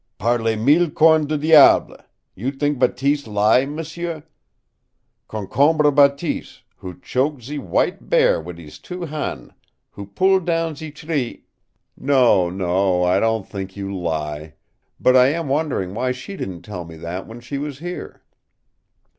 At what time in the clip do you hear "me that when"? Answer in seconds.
16.83-17.39